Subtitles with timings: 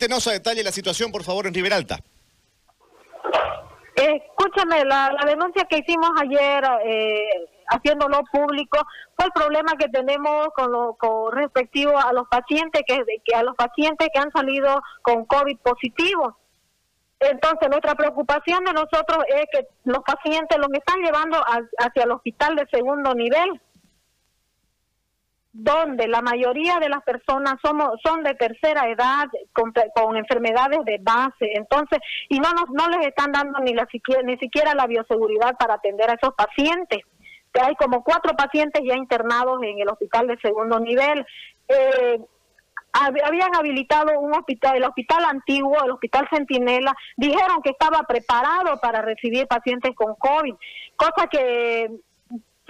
[0.00, 1.98] Tenos a detalle la situación, por favor, en Riberalta.
[3.94, 7.28] Escúchame, la, denuncia que hicimos ayer, eh,
[7.68, 8.78] haciéndolo público,
[9.14, 13.42] fue el problema que tenemos con lo con respectivo a los pacientes que, que a
[13.42, 16.34] los pacientes que han salido con COVID positivo.
[17.20, 21.36] Entonces, nuestra preocupación de nosotros es que los pacientes los están llevando
[21.78, 23.60] hacia el hospital de segundo nivel
[25.52, 31.50] donde la mayoría de las personas somos son de tercera edad con, enfermedades de base.
[31.54, 31.98] Entonces
[32.28, 35.74] y no nos no les están dando ni la siquiera ni siquiera la bioseguridad para
[35.74, 37.00] atender a esos pacientes.
[37.52, 41.26] Que hay como cuatro pacientes ya internados en el hospital de segundo nivel.
[41.66, 42.20] Eh,
[42.92, 49.02] habían habilitado un hospital, el hospital antiguo, el hospital Centinela, dijeron que estaba preparado para
[49.02, 50.54] recibir pacientes con COVID,
[50.96, 51.88] cosa que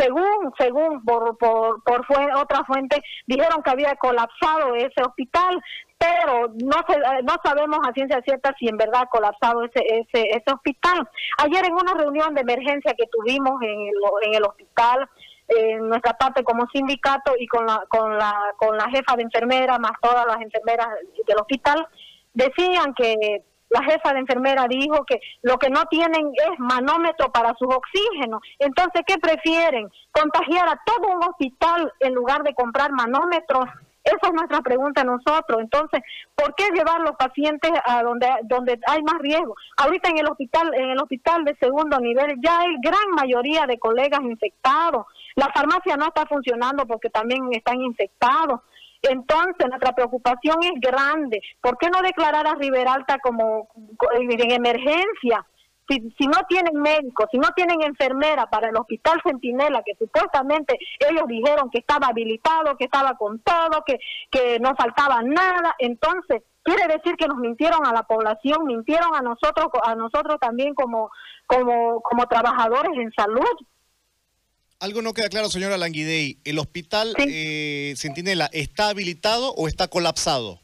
[0.00, 5.62] según según por por, por otra fuente dijeron que había colapsado ese hospital
[5.98, 6.76] pero no
[7.22, 11.06] no sabemos a ciencia cierta si en verdad ha colapsado ese ese ese hospital.
[11.38, 15.08] Ayer en una reunión de emergencia que tuvimos en el, en el hospital
[15.48, 19.78] en nuestra parte como sindicato y con la con la con la jefa de enfermera
[19.78, 20.88] más todas las enfermeras
[21.26, 21.86] del hospital
[22.32, 27.54] decían que la jefa de enfermera dijo que lo que no tienen es manómetro para
[27.54, 28.42] sus oxígenos.
[28.58, 29.88] Entonces, ¿qué prefieren?
[30.12, 33.64] ¿Contagiar a todo un hospital en lugar de comprar manómetros?
[34.02, 35.60] Esa es nuestra pregunta a nosotros.
[35.60, 36.00] Entonces,
[36.34, 39.54] ¿por qué llevar los pacientes a donde donde hay más riesgo?
[39.76, 43.78] Ahorita en el hospital en el hospital de segundo nivel ya hay gran mayoría de
[43.78, 45.06] colegas infectados.
[45.36, 48.60] La farmacia no está funcionando porque también están infectados.
[49.02, 51.40] Entonces, nuestra preocupación es grande.
[51.60, 53.68] ¿Por qué no declarar a Riberalta como
[54.14, 55.46] en emergencia?
[55.88, 61.24] Si, no tienen médicos, si no tienen enfermera para el hospital Centinela, que supuestamente ellos
[61.26, 63.98] dijeron que estaba habilitado, que estaba con todo, que,
[64.30, 69.20] que no faltaba nada, entonces quiere decir que nos mintieron a la población, mintieron a
[69.20, 71.10] nosotros, a nosotros también como,
[71.46, 73.66] como, como trabajadores en salud.
[74.80, 76.38] Algo no queda claro, señora Languidey.
[76.42, 80.58] ¿El hospital eh, Centinela está habilitado o está colapsado?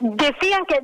[0.00, 0.80] Decían que,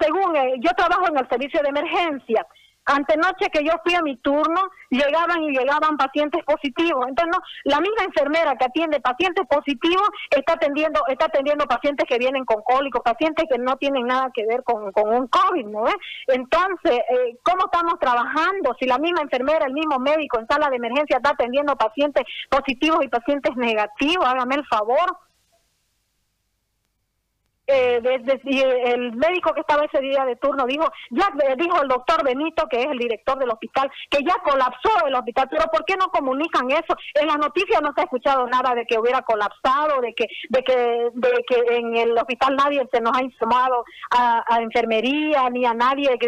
[0.00, 2.46] según eh, yo trabajo en el servicio de emergencia,
[2.86, 4.60] Antenoche que yo fui a mi turno,
[4.90, 7.06] llegaban y llegaban pacientes positivos.
[7.08, 12.44] Entonces, la misma enfermera que atiende pacientes positivos está atendiendo está atendiendo pacientes que vienen
[12.44, 15.84] con cólicos, pacientes que no tienen nada que ver con, un COVID, ¿no?
[16.26, 18.74] Entonces, eh, ¿cómo estamos trabajando?
[18.78, 23.04] Si la misma enfermera, el mismo médico en sala de emergencia está atendiendo pacientes positivos
[23.04, 25.16] y pacientes negativos, hágame el favor
[27.72, 28.00] eh,
[28.84, 32.80] el médico que estaba ese día de turno dijo, ya dijo el doctor Benito, que
[32.80, 36.70] es el director del hospital, que ya colapsó el hospital, pero ¿por qué no comunican
[36.70, 36.96] eso?
[37.14, 40.62] En las noticias no se ha escuchado nada de que hubiera colapsado, de que, de
[40.62, 40.76] que,
[41.14, 45.74] de que en el hospital nadie se nos ha informado a, a enfermería ni a
[45.74, 46.18] nadie de